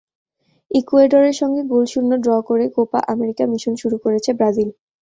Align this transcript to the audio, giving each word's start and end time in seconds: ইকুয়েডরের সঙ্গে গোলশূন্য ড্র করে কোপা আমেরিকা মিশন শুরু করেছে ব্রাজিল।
ইকুয়েডরের 0.71 1.35
সঙ্গে 1.41 1.61
গোলশূন্য 1.71 2.11
ড্র 2.23 2.31
করে 2.49 2.65
কোপা 2.75 2.99
আমেরিকা 3.13 3.43
মিশন 3.51 3.73
শুরু 3.81 3.97
করেছে 4.03 4.29
ব্রাজিল। 4.37 4.69